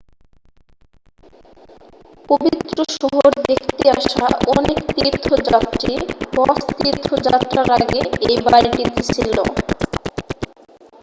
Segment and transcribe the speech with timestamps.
[2.29, 4.25] পবিত্র শহর দেখতে আসা
[4.55, 5.93] অনেক তীর্থযাত্রী
[6.35, 9.37] হজ তীর্থযাত্রার আগে এই বাড়িটিতে ছিল